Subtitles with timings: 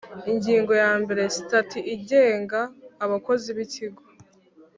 [0.31, 2.61] Ingingo ya mbere Sitati igenga
[3.05, 4.01] abakozi b ikigo